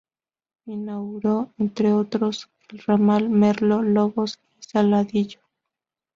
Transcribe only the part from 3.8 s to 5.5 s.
Lobos y Saladillo.